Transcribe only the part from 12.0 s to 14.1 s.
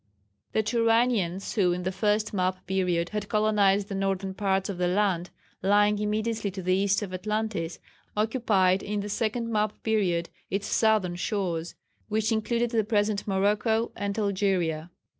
(which included the present Morocco